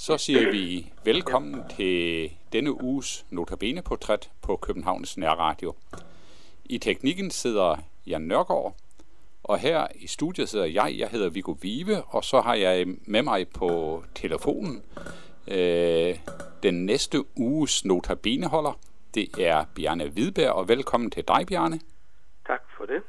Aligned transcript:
Så 0.00 0.18
siger 0.18 0.50
vi 0.50 0.92
velkommen 1.04 1.62
til 1.76 2.30
denne 2.52 2.82
uges 2.82 3.26
Notabene-portræt 3.30 4.30
på 4.42 4.56
Københavns 4.56 5.16
Nærradio. 5.16 5.74
I 6.64 6.78
teknikken 6.78 7.30
sidder 7.30 7.76
Jan 8.06 8.22
Nørgaard, 8.22 8.76
og 9.42 9.58
her 9.58 9.86
i 9.94 10.06
studiet 10.06 10.48
sidder 10.48 10.64
jeg. 10.66 10.94
Jeg 10.98 11.08
hedder 11.08 11.30
Viggo 11.30 11.56
Vive, 11.62 12.02
og 12.02 12.24
så 12.24 12.40
har 12.40 12.54
jeg 12.54 12.86
med 13.06 13.22
mig 13.22 13.48
på 13.48 14.02
telefonen 14.14 14.82
øh, 15.48 16.18
den 16.62 16.86
næste 16.86 17.38
uges 17.38 17.84
Notabene-holder. 17.84 18.78
Det 19.14 19.28
er 19.38 19.64
Bjarne 19.74 20.08
Hvidberg, 20.08 20.52
og 20.52 20.68
velkommen 20.68 21.10
til 21.10 21.24
dig, 21.28 21.46
Bjarne. 21.46 21.80
Tak 22.46 22.62
for 22.76 22.84
det. 22.84 23.02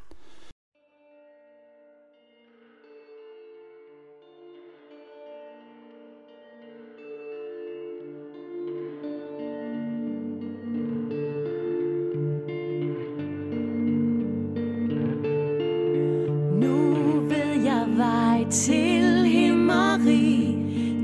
Til 18.52 19.24
himmeri. 19.24 20.56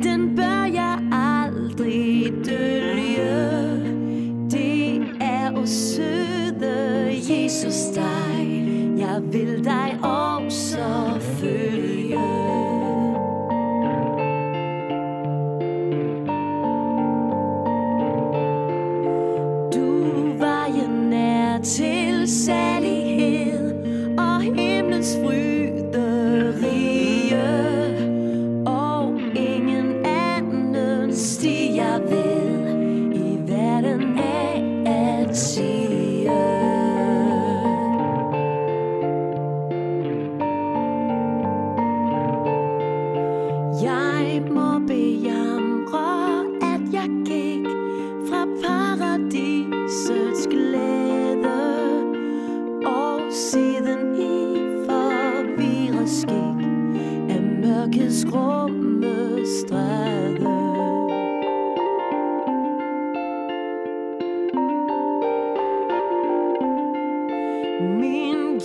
Den 0.02 0.37
bør 0.37 0.65
jeg 0.65 0.98
aldrig 1.12 2.33
dølge 2.47 3.29
Det 4.51 5.02
er 5.20 5.53
o 5.56 5.66
søde 5.66 7.09
Jesus 7.30 7.84
dig. 7.95 8.69
Jeg 8.98 9.23
vil 9.33 9.65
dig 9.65 9.98
også 10.03 11.20
følge. 11.20 11.88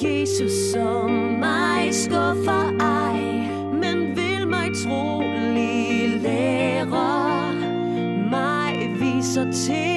Jesus 0.02 0.72
som 0.72 1.12
mig 1.40 1.94
skuffer 1.94 2.78
ej, 2.80 3.22
men 3.74 4.16
vil 4.16 4.48
mig 4.48 4.70
trolig 4.86 6.22
lære. 6.22 7.54
Mig 8.32 8.90
viser 9.00 9.52
til 9.52 9.93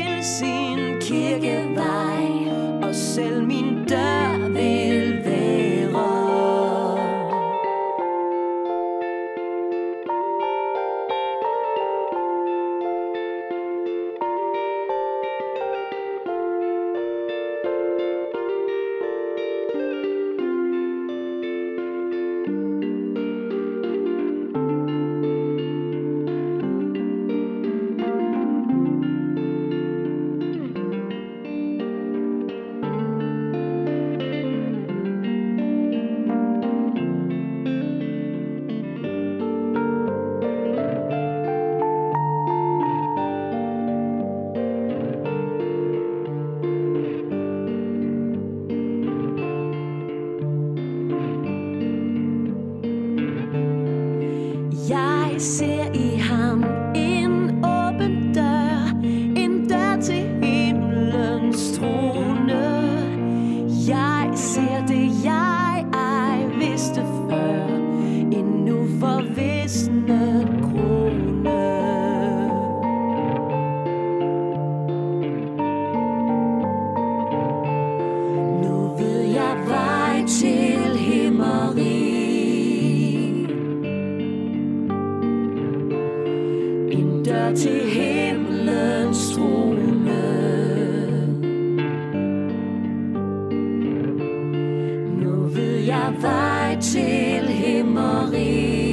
ved 96.07 96.23
vej 96.23 96.77
til 96.81 97.49
himmeri. 97.49 98.87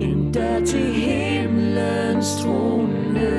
En 0.00 0.32
dør 0.32 0.64
til 0.64 0.92
himlens 0.92 2.36
trone. 2.42 3.30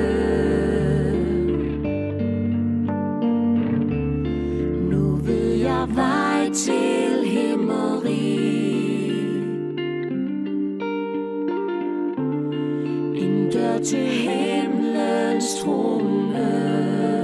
Nu 4.90 5.16
ved 5.16 5.54
jeg 5.54 5.86
vej 5.94 6.50
til 6.54 7.28
himmeri. 7.30 8.38
En 13.16 13.50
dør 13.50 13.78
til 13.78 14.06
himlens 14.06 15.54
trone. 15.60 17.21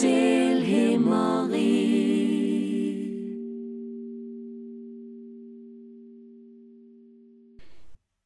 Til 0.00 0.62
himmeri 0.62 1.84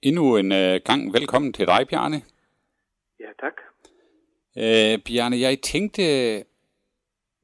Endnu 0.02 0.36
en 0.36 0.52
øh, 0.52 0.80
gang 0.84 1.12
velkommen 1.12 1.52
til 1.52 1.66
dig, 1.66 1.86
Bjarne. 1.90 2.22
Ja, 3.20 3.30
tak. 3.40 3.56
Øh, 4.58 4.98
Bjarne, 5.04 5.40
jeg 5.40 5.58
tænkte, 5.62 6.02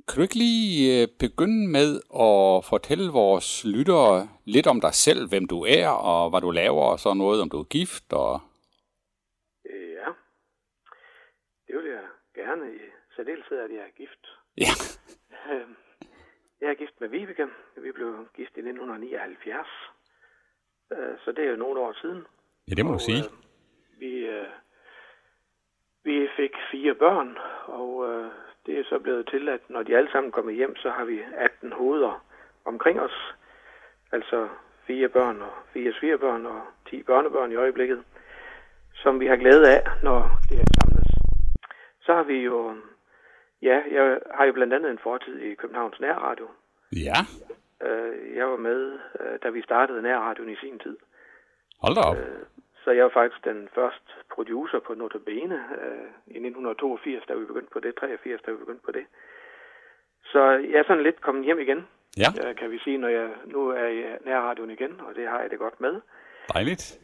kan 0.09 0.17
du 0.17 0.23
ikke 0.23 0.35
lige 0.35 1.03
øh, 1.03 1.09
begynde 1.19 1.69
med 1.69 1.97
at 1.97 2.65
fortælle 2.65 3.13
vores 3.13 3.65
lyttere 3.65 4.29
lidt 4.45 4.67
om 4.67 4.81
dig 4.81 4.95
selv, 4.95 5.29
hvem 5.29 5.47
du 5.47 5.65
er, 5.65 5.89
og 5.89 6.31
hvad 6.31 6.41
du 6.41 6.51
laver, 6.51 6.83
og 6.83 7.01
så 7.01 7.15
noget, 7.15 7.41
om 7.43 7.51
du 7.51 7.59
er 7.59 7.65
gift, 7.65 8.13
og 8.13 8.41
Øh, 9.71 9.91
Ja, 9.91 10.11
det 11.67 11.75
vil 11.77 11.91
jeg 11.91 12.09
gerne 12.35 12.65
i 12.75 12.95
særdeleshed, 13.17 13.59
at 13.59 13.71
jeg 13.71 13.79
er 13.79 13.97
gift. 13.97 14.27
Ja. 14.59 14.73
Øh, 15.53 15.69
Jeg 16.61 16.71
er 16.71 16.75
gift 16.75 17.01
med 17.01 17.09
Vibeke. 17.09 17.47
Vi 17.77 17.93
blev 17.93 18.29
gift 18.37 18.57
i 18.57 18.61
1979. 18.61 19.67
Øh, 20.93 21.19
Så 21.25 21.33
det 21.33 21.45
er 21.45 21.51
jo 21.51 21.57
nogle 21.57 21.81
år 21.81 21.93
siden. 22.01 22.27
Ja, 22.69 22.75
det 22.75 22.87
må 22.87 22.93
du 22.93 22.99
sige. 22.99 23.23
øh, 23.25 24.01
Vi, 24.01 24.13
øh, 24.27 24.47
vi 26.05 26.29
fik 26.37 26.53
fire 26.71 26.95
børn, 26.95 27.39
og 27.65 28.11
øh, 28.11 28.31
det 28.67 28.79
er 28.79 28.85
så 28.85 28.99
blevet 28.99 29.29
til, 29.29 29.49
at 29.49 29.61
når 29.71 29.83
de 29.83 29.97
alle 29.97 30.11
sammen 30.13 30.33
kommer 30.33 30.53
hjem, 30.53 30.77
så 30.77 30.91
har 30.91 31.05
vi 31.05 31.23
18 31.37 31.73
hoveder 31.73 32.25
omkring 32.65 33.01
os. 33.01 33.35
Altså 34.13 34.49
fire 34.87 35.09
børn 35.09 35.43
og 35.43 35.53
fire 35.73 35.93
svigerbørn 35.93 36.47
og 36.47 36.61
10 36.91 37.03
børnebørn 37.03 37.53
i 37.53 37.55
øjeblikket, 37.55 38.05
som 38.95 39.21
vi 39.21 39.27
har 39.27 39.37
glæde 39.37 39.69
af, 39.77 39.83
når 40.03 40.21
det 40.49 40.61
er 40.61 40.67
samlet. 40.81 41.05
Så 42.01 42.15
har 42.15 42.23
vi 42.23 42.39
jo, 42.39 42.77
ja, 43.69 43.79
jeg 43.97 44.19
har 44.37 44.45
jo 44.45 44.53
blandt 44.53 44.75
andet 44.75 44.91
en 44.91 44.99
fortid 44.99 45.37
i 45.39 45.55
Københavns 45.55 46.01
Nærradio. 46.01 46.49
Ja, 47.09 47.19
Øh, 47.89 48.37
Jeg 48.37 48.47
var 48.51 48.57
med, 48.57 48.99
øh, 49.21 49.39
da 49.43 49.49
vi 49.49 49.63
startede 49.63 50.03
Nærradioen 50.03 50.51
i 50.51 50.57
sin 50.57 50.79
tid. 50.79 50.97
hold 51.83 51.95
da 51.95 52.01
op. 52.11 52.17
Så 52.85 52.91
jeg 52.91 53.05
var 53.05 53.11
faktisk 53.11 53.45
den 53.45 53.69
første 53.75 54.13
producer 54.35 54.79
på 54.79 54.95
Notabene 54.95 55.55
øh, 55.55 56.09
i 56.27 56.39
1982, 56.39 57.25
da 57.29 57.35
vi 57.35 57.45
begyndte 57.45 57.71
på 57.73 57.81
det, 57.81 57.95
83, 57.95 58.43
da 58.43 58.51
vi 58.51 58.57
begyndte 58.57 58.85
på 58.85 58.93
det. 58.93 59.05
Så 60.33 60.41
jeg 60.71 60.79
er 60.79 60.85
sådan 60.87 61.03
lidt 61.03 61.21
kommet 61.21 61.45
hjem 61.45 61.59
igen, 61.59 61.87
Ja, 62.17 62.49
øh, 62.49 62.57
kan 62.57 62.71
vi 62.71 62.79
sige, 62.79 62.99
når 62.99 63.09
jeg 63.09 63.29
nu 63.45 63.69
er 63.69 63.87
i 63.87 64.05
nærradioen 64.25 64.71
igen, 64.71 65.01
og 65.01 65.15
det 65.15 65.29
har 65.29 65.41
jeg 65.41 65.51
det 65.51 65.59
godt 65.59 65.81
med. 65.81 66.01
dejligt. 66.55 66.99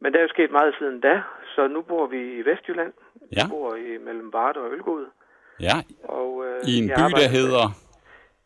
Men 0.00 0.12
der 0.12 0.18
er 0.18 0.22
jo 0.22 0.28
sket 0.28 0.50
meget 0.50 0.74
siden 0.78 1.00
da, 1.00 1.22
så 1.54 1.66
nu 1.68 1.82
bor 1.82 2.06
vi 2.06 2.20
i 2.38 2.44
Vestjylland. 2.44 2.92
Ja. 3.36 3.42
Vi 3.44 3.50
bor 3.50 3.74
i 3.74 3.98
mellem 3.98 4.32
Varde 4.32 4.60
og 4.60 4.70
Ølgod. 4.72 5.06
Ja, 5.60 5.76
Og, 6.04 6.44
øh, 6.46 6.68
i 6.68 6.78
en 6.78 6.88
by, 6.88 6.92
arbejder 6.92 7.18
der 7.18 7.28
hedder... 7.28 7.68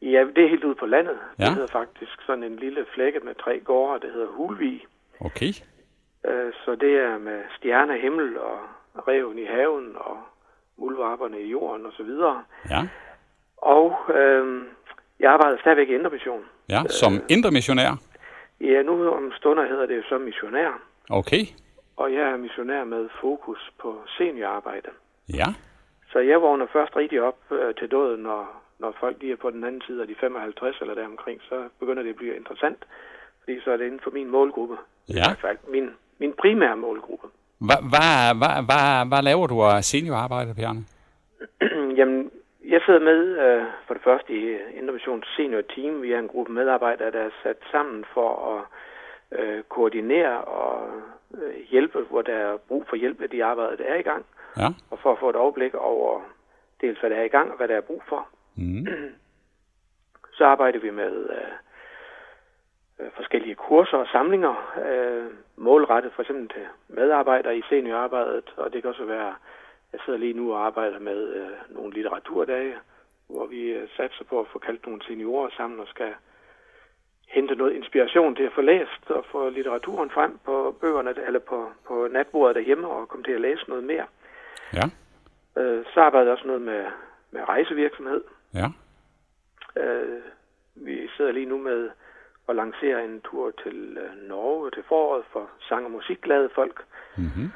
Ja, 0.02 0.24
det 0.36 0.44
er 0.44 0.48
helt 0.48 0.64
ude 0.64 0.74
på 0.74 0.86
landet. 0.86 1.18
Ja. 1.38 1.44
Det 1.44 1.52
hedder 1.54 1.66
faktisk 1.72 2.22
sådan 2.26 2.42
en 2.44 2.56
lille 2.56 2.86
flække 2.94 3.20
med 3.20 3.34
tre 3.34 3.60
gårde, 3.60 4.06
der 4.06 4.12
hedder 4.12 4.26
Hulvig. 4.26 4.86
Okay, 5.20 5.52
Øh, 6.26 6.52
Så 6.64 6.74
det 6.74 6.92
er 6.94 7.18
med 7.18 7.40
stjerne 7.58 7.98
himmel 7.98 8.38
og 8.38 8.58
reven 9.08 9.38
i 9.38 9.44
haven 9.44 9.92
og 9.96 10.18
muldvarperne 10.78 11.40
i 11.40 11.50
jorden 11.50 11.86
og 11.86 11.92
så 11.96 12.02
videre. 12.02 12.42
ja. 12.70 12.88
Og 13.56 13.96
øh, 14.14 14.62
jeg 15.20 15.32
arbejder 15.32 15.58
stadigvæk 15.60 15.88
i 15.88 15.94
Indre 15.94 16.10
Mission. 16.10 16.44
Ja, 16.68 16.82
som 16.88 17.12
indre 17.28 17.50
missionær. 17.50 18.00
Ja, 18.60 18.82
nu 18.82 19.10
om 19.10 19.32
stunder 19.32 19.66
hedder 19.68 19.86
det 19.86 19.96
jo 19.96 20.02
så 20.08 20.18
missionær. 20.18 20.80
Okay, 21.10 21.44
Og 21.96 22.12
jeg 22.12 22.20
er 22.22 22.36
missionær 22.36 22.84
med 22.84 23.08
fokus 23.20 23.72
på 23.82 24.00
seniorarbejde. 24.18 24.88
ja. 25.34 25.46
Så 26.12 26.18
jeg 26.18 26.42
vågner 26.42 26.66
først 26.72 26.96
rigtig 26.96 27.22
op 27.22 27.38
øh, 27.50 27.74
til 27.74 27.90
døden, 27.90 28.20
når, 28.22 28.62
når 28.78 28.94
folk 29.00 29.16
lige 29.20 29.32
er 29.32 29.36
på 29.36 29.50
den 29.50 29.64
anden 29.64 29.82
side 29.86 30.02
af 30.02 30.08
de 30.08 30.14
55 30.20 30.80
eller 30.80 30.94
deromkring, 30.94 31.40
så 31.48 31.68
begynder 31.80 32.02
det 32.02 32.10
at 32.10 32.16
blive 32.16 32.36
interessant. 32.36 32.84
Fordi 33.44 33.60
så 33.60 33.70
er 33.70 33.76
det 33.76 33.84
inden 33.86 34.00
for 34.04 34.10
min 34.10 34.30
målgruppe. 34.30 34.76
I 35.08 35.12
Ja. 35.12 35.22
hvert 35.28 35.38
fald 35.40 35.58
min, 35.68 35.90
min 36.18 36.32
primære 36.32 36.76
målgruppe. 36.76 37.26
Hvad 37.58 37.80
hva, 37.92 38.06
hva, 38.40 38.50
hva, 38.68 39.04
hva 39.10 39.20
laver 39.20 39.46
du 39.46 39.62
af 39.62 39.84
seniorarbejde, 39.84 40.54
Bjarne? 40.54 40.80
Jamen, 41.98 42.30
jeg 42.64 42.80
sidder 42.86 43.00
med 43.00 43.20
øh, 43.44 43.64
for 43.86 43.94
det 43.94 44.02
første 44.02 44.32
i 44.32 44.56
Innovations 44.78 45.26
Senior 45.36 45.60
Team. 45.60 46.02
Vi 46.02 46.12
er 46.12 46.18
en 46.18 46.28
gruppe 46.28 46.52
medarbejdere, 46.52 47.10
der 47.10 47.18
er 47.20 47.30
sat 47.42 47.56
sammen 47.70 48.04
for 48.14 48.30
at 48.52 48.60
øh, 49.40 49.62
koordinere 49.62 50.40
og 50.40 50.90
øh, 51.34 51.54
hjælpe, 51.70 51.98
hvor 52.10 52.22
der 52.22 52.32
er 52.34 52.56
brug 52.68 52.84
for 52.88 52.96
hjælp 52.96 53.22
af 53.22 53.30
de 53.30 53.44
arbejder, 53.44 53.76
der 53.76 53.84
er 53.84 53.96
i 53.98 54.02
gang. 54.02 54.24
Ja. 54.56 54.68
Og 54.90 54.98
for 54.98 55.12
at 55.12 55.18
få 55.18 55.30
et 55.30 55.36
overblik 55.36 55.74
over 55.74 56.20
dels, 56.80 57.00
hvad 57.00 57.10
der 57.10 57.16
er 57.16 57.24
i 57.24 57.28
gang 57.28 57.50
og 57.50 57.56
hvad 57.56 57.68
der 57.68 57.76
er 57.76 57.80
brug 57.80 58.02
for. 58.08 58.28
Mm. 58.56 58.86
Så 60.36 60.44
arbejder 60.44 60.78
vi 60.78 60.90
med 60.90 61.30
øh, 61.30 61.52
øh, 63.00 63.10
forskellige 63.16 63.54
kurser 63.54 63.96
og 63.96 64.06
samlinger, 64.06 64.54
øh, 64.86 65.30
målrettet 65.56 66.12
for 66.12 66.22
eksempel 66.22 66.48
til 66.48 66.66
medarbejdere 66.88 67.58
i 67.58 67.62
seniorarbejdet, 67.68 68.54
og 68.56 68.72
det 68.72 68.82
kan 68.82 68.90
også 68.90 69.04
være, 69.04 69.34
jeg 69.92 70.00
sidder 70.04 70.18
lige 70.18 70.32
nu 70.32 70.52
og 70.52 70.66
arbejder 70.66 70.98
med 70.98 71.34
øh, 71.34 71.50
nogle 71.68 71.92
litteraturdage, 71.92 72.74
hvor 73.28 73.46
vi 73.46 73.60
øh, 73.60 73.88
satser 73.96 74.24
på 74.24 74.40
at 74.40 74.46
få 74.52 74.58
kaldt 74.58 74.86
nogle 74.86 75.02
seniorer 75.02 75.50
sammen 75.56 75.80
og 75.80 75.86
skal 75.86 76.14
hente 77.28 77.54
noget 77.54 77.72
inspiration 77.72 78.36
til 78.36 78.42
at 78.42 78.52
få 78.52 78.60
læst 78.60 79.10
og 79.10 79.24
få 79.32 79.48
litteraturen 79.48 80.10
frem 80.10 80.38
på 80.44 80.76
bøgerne 80.80 81.14
eller 81.26 81.40
på, 81.40 81.68
på 81.86 82.08
natbordet 82.10 82.56
derhjemme 82.56 82.88
og 82.88 83.08
komme 83.08 83.24
til 83.24 83.32
at 83.32 83.40
læse 83.40 83.64
noget 83.68 83.84
mere. 83.84 84.06
Ja, 84.74 84.82
Øh, 85.56 85.84
så 85.94 86.00
arbejder 86.00 86.26
jeg 86.26 86.32
også 86.32 86.46
noget 86.46 86.62
med, 86.62 86.84
med 87.30 87.40
rejsevirksomhed. 87.48 88.20
ja. 88.54 88.66
Øh, 89.76 90.22
vi 90.74 91.08
sidder 91.16 91.32
lige 91.32 91.46
nu 91.46 91.58
med 91.58 91.90
at 92.48 92.56
lancere 92.56 93.04
en 93.04 93.20
tur 93.20 93.50
til 93.64 93.98
øh, 94.00 94.28
Norge 94.28 94.70
til 94.70 94.82
foråret 94.88 95.24
for 95.32 95.50
sang- 95.68 95.84
og 95.84 95.90
musikglade 95.90 96.50
folk, 96.54 96.84
Mm-hmm. 97.16 97.50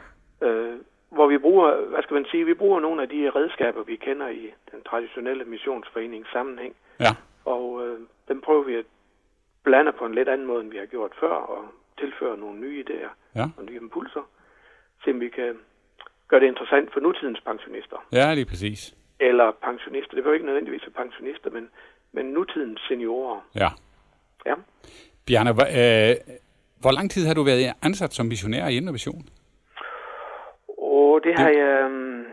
øh, 0.49 0.78
hvor 1.11 1.26
vi 1.26 1.38
bruger, 1.38 1.76
hvad 1.87 2.02
skal 2.02 2.14
man 2.14 2.25
sige, 2.31 2.44
vi 2.44 2.55
bruger 2.55 2.81
nogle 2.81 3.02
af 3.02 3.08
de 3.08 3.31
redskaber, 3.31 3.82
vi 3.82 3.96
kender 3.96 4.28
i 4.28 4.52
den 4.72 4.82
traditionelle 4.90 5.44
missionsforenings 5.44 6.32
sammenhæng, 6.32 6.76
Ja, 7.00 7.10
og 7.44 7.87
øh, 7.87 8.00
dem 8.28 8.40
prøver 8.40 8.64
vi 8.64 8.75
at 8.75 8.84
blande 9.62 9.93
på 9.93 10.06
en 10.06 10.14
lidt 10.14 10.28
anden 10.28 10.46
måde, 10.46 10.60
end 10.62 10.70
vi 10.70 10.76
har 10.78 10.87
gjort 10.87 11.12
før, 11.20 11.28
og 11.34 11.64
tilføre 11.99 12.37
nogle 12.38 12.60
nye 12.60 12.84
idéer 12.88 13.10
ja. 13.34 13.44
og 13.56 13.64
nye 13.64 13.76
impulser, 13.76 14.28
så 15.05 15.12
vi 15.12 15.28
kan 15.28 15.58
gøre 16.29 16.41
det 16.41 16.47
interessant 16.47 16.93
for 16.93 17.00
nutidens 17.00 17.41
pensionister. 17.41 17.97
Ja, 18.12 18.35
lige 18.35 18.47
præcis. 18.47 18.94
Eller 19.21 19.53
pensionister, 19.69 20.15
det 20.15 20.23
behøver 20.23 20.35
ikke 20.35 20.47
nødvendigvis 20.47 20.82
være 20.87 21.05
pensionister, 21.05 21.50
men, 21.50 21.69
men 22.12 22.25
nutidens 22.26 22.81
seniorer. 22.88 23.41
Ja. 23.55 23.69
Ja. 24.47 24.55
Bjarne, 25.26 25.53
hva, 25.53 25.65
øh, 25.82 26.17
hvor 26.81 26.93
lang 26.93 27.11
tid 27.11 27.26
har 27.26 27.35
du 27.35 27.43
været 27.43 27.73
ansat 27.82 28.12
som 28.15 28.26
missionær 28.26 28.69
i 28.69 28.81
Mission? 28.81 29.23
Og 30.79 31.21
det 31.25 31.38
har 31.38 31.49
jeg... 31.49 31.69
øhm, 31.85 32.25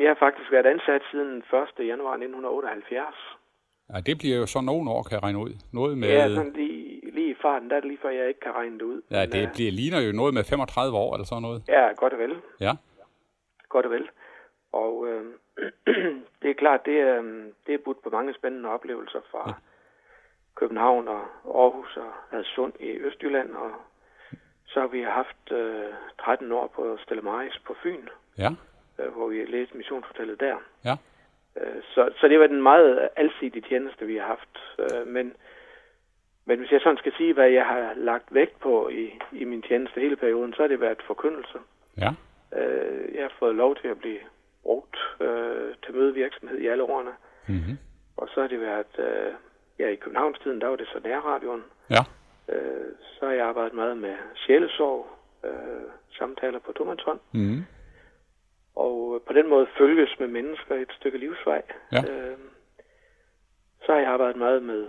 Jeg 0.00 0.10
har 0.10 0.18
faktisk 0.26 0.52
været 0.52 0.66
ansat 0.66 1.02
siden 1.10 1.32
1. 1.80 1.86
januar 1.92 2.12
1978. 2.12 3.14
Ja, 3.92 4.00
det 4.06 4.18
bliver 4.18 4.36
jo 4.36 4.46
så 4.46 4.60
nogle 4.60 4.90
år, 4.90 5.02
kan 5.02 5.14
jeg 5.16 5.22
regne 5.22 5.38
ud. 5.38 5.52
Noget 5.72 5.98
med... 5.98 6.08
Ja, 6.08 6.28
sådan 6.28 6.52
lige, 6.52 7.00
lige 7.12 7.30
i 7.30 7.34
farten, 7.42 7.70
der 7.70 7.76
er 7.76 7.80
det 7.80 7.88
lige 7.88 7.98
før, 8.02 8.10
jeg 8.10 8.28
ikke 8.28 8.40
kan 8.40 8.52
regne 8.54 8.74
det 8.78 8.82
ud. 8.82 9.02
Ja, 9.10 9.20
Men, 9.20 9.32
det 9.32 9.42
øh, 9.42 9.52
bliver, 9.54 9.72
ligner 9.72 10.00
jo 10.00 10.12
noget 10.12 10.34
med 10.34 10.44
35 10.44 10.96
år 10.96 11.14
eller 11.14 11.24
sådan 11.26 11.42
noget. 11.42 11.62
Ja, 11.68 11.92
godt 11.96 12.12
og 12.12 12.18
vel. 12.18 12.34
Ja, 12.60 12.72
Godt 13.76 13.86
og 13.86 13.92
vel. 13.92 14.08
Og 14.72 15.08
øh, 15.08 15.24
det 16.42 16.50
er 16.50 16.54
klart, 16.54 16.86
det 16.86 17.00
er, 17.00 17.16
øhm, 17.18 17.52
det 17.66 17.74
er 17.74 17.78
budt 17.84 18.02
på 18.02 18.10
mange 18.10 18.34
spændende 18.34 18.68
oplevelser 18.68 19.20
fra 19.30 19.42
ja. 19.46 19.54
København 20.54 21.08
og 21.08 21.22
Aarhus 21.60 21.96
og 21.96 22.10
Hadsund 22.30 22.72
i 22.80 22.90
Østjylland. 22.98 23.50
Og 23.54 23.70
så 24.66 24.80
har 24.80 24.86
vi 24.86 25.02
haft 25.02 25.52
øh, 25.52 25.92
13 26.20 26.52
år 26.52 26.66
på 26.66 26.96
Stella 27.02 27.22
Maris 27.22 27.58
på 27.66 27.74
Fyn, 27.82 28.08
ja, 28.38 28.50
øh, 28.98 29.12
hvor 29.12 29.28
vi 29.28 29.44
læste 29.44 29.76
missionshotellet 29.76 30.40
der. 30.40 30.56
ja. 30.84 30.96
Øh, 31.56 31.82
Så, 31.94 32.10
så 32.20 32.28
det 32.28 32.40
var 32.40 32.46
den 32.46 32.62
meget 32.62 33.08
alsidige 33.16 33.68
tjeneste, 33.68 34.06
vi 34.06 34.16
har 34.16 34.26
haft. 34.26 34.58
Øh, 34.78 35.06
Men, 35.06 35.34
men 36.44 36.58
hvis 36.58 36.72
jeg 36.72 36.80
sådan 36.80 36.98
skal 36.98 37.12
sige, 37.16 37.32
hvad 37.32 37.48
jeg 37.50 37.66
har 37.66 37.92
lagt 37.96 38.34
vægt 38.34 38.60
på 38.60 38.88
i, 38.88 39.18
i 39.32 39.44
min 39.44 39.62
tjeneste 39.62 40.00
hele 40.00 40.16
perioden, 40.16 40.52
så 40.54 40.62
har 40.62 40.68
det 40.68 40.80
været 40.80 41.02
forkyndelse. 41.06 41.58
Ja, 41.98 42.10
Øh, 42.56 43.14
Jeg 43.14 43.22
har 43.24 43.32
fået 43.38 43.54
lov 43.54 43.76
til 43.76 43.88
at 43.88 43.98
blive 43.98 44.18
brugt 44.62 44.96
øh, 45.20 45.74
til 45.84 45.94
mødevirksomhed 45.94 46.58
i 46.58 46.66
alle 46.66 46.82
årene. 46.82 47.10
mm-hmm. 47.48 47.78
Og 48.16 48.28
så 48.34 48.40
har 48.40 48.48
det 48.48 48.60
været, 48.60 48.98
øh, 48.98 49.32
ja 49.78 49.88
i 49.88 49.96
Københavnstiden, 49.96 50.60
der 50.60 50.66
var 50.66 50.76
det 50.76 50.88
så 50.92 51.00
nærradioen. 51.04 51.64
ja, 51.90 52.02
Øh, 52.48 52.92
Så 53.00 53.26
har 53.26 53.32
jeg 53.32 53.46
arbejdet 53.46 53.72
meget 53.74 53.96
med 53.98 54.14
sjælesorg, 54.34 55.06
øh, 55.44 55.82
samtaler 56.18 56.58
på 56.58 56.72
tomandshånd. 56.72 57.20
mm-hmm. 57.32 57.64
og 58.76 59.22
på 59.26 59.32
den 59.32 59.48
måde 59.48 59.66
følges 59.78 60.10
med 60.18 60.28
mennesker 60.28 60.74
et 60.74 60.92
stykke 60.92 61.18
livsvej. 61.18 61.62
Ja. 61.92 62.02
Øh, 62.10 62.36
så 63.84 63.92
har 63.92 63.98
jeg 64.00 64.08
arbejdet 64.08 64.36
meget 64.36 64.62
med 64.62 64.86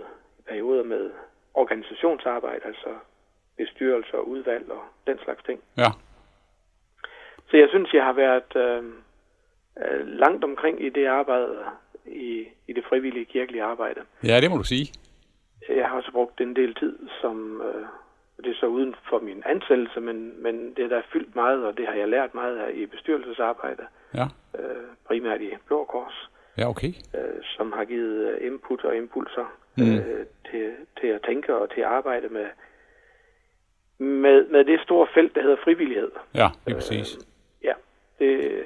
perioder 0.48 0.84
med 0.84 1.10
organisationsarbejde, 1.54 2.64
altså 2.64 2.88
bestyrelser, 3.56 4.18
udvalg 4.18 4.70
og 4.70 4.82
den 5.06 5.18
slags 5.24 5.42
ting. 5.44 5.60
ja, 5.76 5.90
Så 7.50 7.56
jeg 7.56 7.68
synes, 7.68 7.92
jeg 7.94 8.04
har 8.04 8.12
været 8.12 8.56
øh, 8.56 8.84
øh, 9.84 10.06
langt 10.06 10.44
omkring 10.44 10.84
i 10.84 10.88
det 10.88 11.06
arbejde, 11.06 11.48
i, 12.06 12.44
i 12.68 12.72
det 12.72 12.84
frivillige 12.88 13.24
kirkelige 13.24 13.62
arbejde. 13.62 14.00
ja, 14.24 14.40
det 14.40 14.50
må 14.50 14.56
du 14.56 14.64
sige. 14.64 14.92
Jeg 15.68 15.88
har 15.88 15.96
også 15.96 16.12
brugt 16.12 16.40
en 16.40 16.56
del 16.56 16.74
tid, 16.74 16.98
som 17.20 17.62
øh, 17.62 17.86
det 18.44 18.50
er 18.50 18.54
så 18.60 18.66
uden 18.66 18.94
for 19.08 19.18
min 19.18 19.42
ansættelse, 19.46 20.00
men, 20.00 20.42
men 20.42 20.74
det 20.74 20.84
er 20.84 20.88
der 20.88 21.02
fyldt 21.12 21.34
meget, 21.34 21.64
og 21.64 21.76
det 21.78 21.86
har 21.86 21.94
jeg 21.94 22.08
lært 22.08 22.34
meget 22.34 22.56
af 22.58 22.70
i 22.74 22.86
bestyrelsesarbejde, 22.86 23.82
Ja, 24.14 24.24
øh, 24.58 24.84
primært 25.06 25.40
i 25.40 25.50
Blå 25.66 25.84
Kors. 25.84 26.30
ja, 26.58 26.68
okay. 26.68 26.88
øh, 27.14 27.42
som 27.56 27.72
har 27.72 27.84
givet 27.84 28.28
øh, 28.28 28.46
input 28.46 28.84
og 28.84 28.96
impulser 28.96 29.52
Mm. 29.76 29.94
øh, 29.94 30.26
til, 30.50 30.72
til 31.00 31.06
at 31.06 31.22
tænke 31.22 31.54
og 31.56 31.70
til 31.74 31.80
at 31.80 31.86
arbejde 31.86 32.28
med, 32.28 32.46
med, 33.98 34.46
med 34.48 34.64
det 34.64 34.80
store 34.80 35.06
felt, 35.14 35.34
der 35.34 35.42
hedder 35.42 35.56
frivillighed. 35.64 36.10
Ja, 36.34 36.48
lige 36.66 36.74
præcis. 36.74 37.18
Ja, 37.18 37.22
det, 38.18 38.62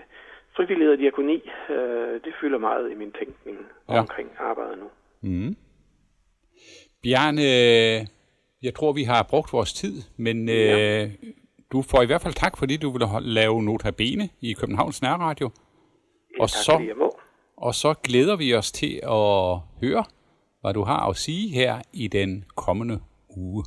frivillighed 0.57 0.93
og 0.93 0.99
diakoni, 0.99 1.51
øh, 1.71 2.15
det 2.25 2.33
fylder 2.41 2.59
meget 2.59 2.91
i 2.93 2.95
min 2.95 3.13
tænkning 3.13 3.59
Ja. 3.89 3.99
omkring 4.01 4.29
arbejdet 4.39 4.79
nu. 4.79 4.89
Mm. 5.21 5.57
Bjarne, 7.03 7.43
jeg 8.63 8.75
tror, 8.75 8.93
vi 8.93 9.03
har 9.03 9.23
brugt 9.31 9.53
vores 9.53 9.73
tid, 9.73 10.03
men 10.17 10.49
ja. 10.49 11.03
øh, 11.05 11.11
du 11.73 11.83
får 11.83 12.03
i 12.03 12.07
hvert 12.07 12.23
fald 12.23 12.35
tak, 12.35 12.57
fordi 12.57 12.77
du 12.77 12.91
ville 12.91 13.07
lave 13.21 13.63
Notabene 13.63 14.29
i 14.41 14.53
Københavns 14.53 15.03
Nærradio. 15.03 15.51
Og 16.41 16.49
tak 16.51 16.65
så, 16.65 16.73
fordi 16.73 16.89
jeg 16.89 16.97
må. 16.97 17.19
og 17.57 17.75
så 17.75 17.95
glæder 18.03 18.37
vi 18.37 18.55
os 18.55 18.73
til 18.73 19.01
at 19.03 19.59
høre, 19.83 20.05
hvad 20.61 20.75
du 20.75 20.83
har 20.83 21.09
at 21.09 21.17
sige 21.17 21.49
her 21.55 21.83
i 21.93 22.09
den 22.09 22.45
kommende 22.57 23.01
uge. 23.37 23.65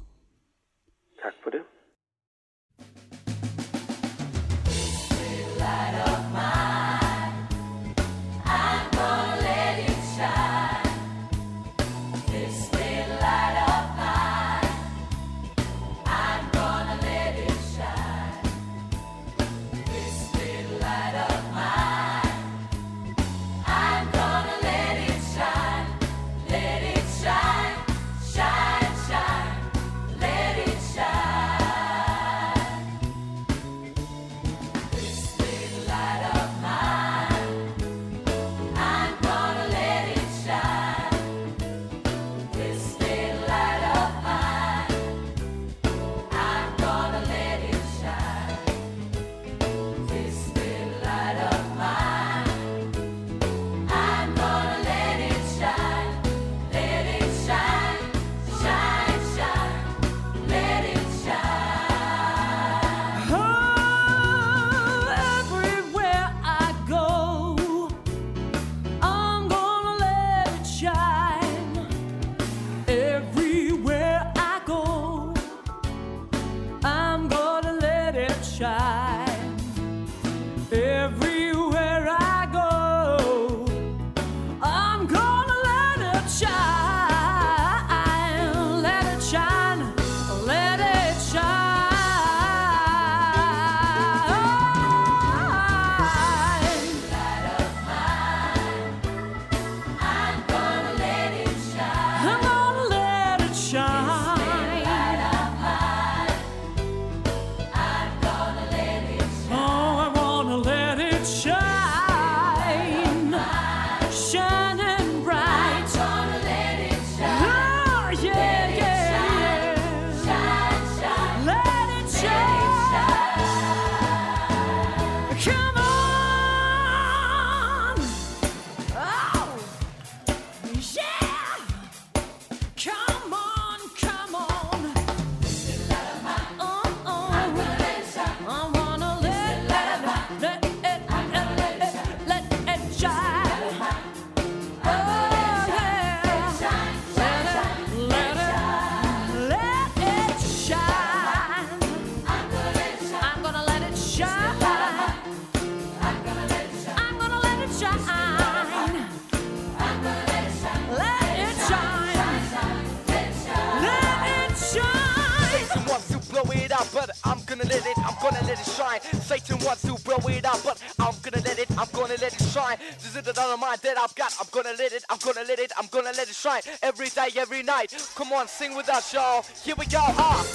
Satan 169.25 169.57
wants 169.65 169.81
to 169.81 169.95
blow 170.03 170.19
it 170.29 170.45
up, 170.45 170.61
but 170.63 170.79
I'm 170.99 171.15
gonna 171.23 171.43
let 171.43 171.57
it, 171.57 171.67
I'm 171.79 171.87
gonna 171.93 172.13
let 172.21 172.33
it 172.33 172.41
shine. 172.53 172.77
This 172.93 173.15
is 173.15 173.23
the 173.23 173.33
dynamite 173.33 173.81
that 173.81 173.97
I've 173.97 174.13
got, 174.13 174.31
I'm 174.39 174.45
gonna 174.51 174.75
let 174.77 174.93
it, 174.93 175.03
I'm 175.09 175.17
gonna 175.17 175.43
let 175.47 175.57
it, 175.57 175.71
I'm 175.75 175.87
gonna 175.87 176.11
let 176.11 176.29
it 176.29 176.35
shine. 176.35 176.61
Every 176.83 177.09
day, 177.09 177.29
every 177.35 177.63
night. 177.63 177.91
Come 178.13 178.31
on, 178.33 178.47
sing 178.47 178.75
with 178.75 178.87
us, 178.87 179.11
y'all. 179.13 179.43
Here 179.63 179.73
we 179.75 179.87
go, 179.87 179.97
ah, 179.99 180.45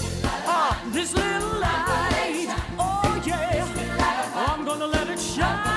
ah. 0.47 0.83
This 0.93 1.13
little 1.13 1.59
light, 1.59 2.55
oh 2.79 3.23
yeah, 3.27 4.47
I'm 4.49 4.65
gonna 4.65 4.87
let 4.87 5.09
it 5.09 5.19
shine. 5.19 5.70